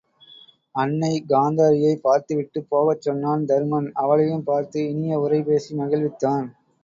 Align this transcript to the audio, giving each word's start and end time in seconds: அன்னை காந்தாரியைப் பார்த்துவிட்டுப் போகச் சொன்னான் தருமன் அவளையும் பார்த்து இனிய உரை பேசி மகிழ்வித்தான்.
அன்னை 0.75 1.11
காந்தாரியைப் 1.29 2.01
பார்த்துவிட்டுப் 2.01 2.67
போகச் 2.69 3.01
சொன்னான் 3.01 3.45
தருமன் 3.45 3.89
அவளையும் 3.95 4.43
பார்த்து 4.43 4.87
இனிய 4.89 5.19
உரை 5.19 5.41
பேசி 5.43 5.71
மகிழ்வித்தான். 5.77 6.49